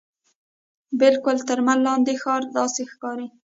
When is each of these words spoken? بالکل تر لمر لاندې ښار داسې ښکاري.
بالکل 0.99 1.37
تر 1.47 1.57
لمر 1.61 1.77
لاندې 1.85 2.13
ښار 2.21 2.41
داسې 2.57 2.81
ښکاري. 2.91 3.27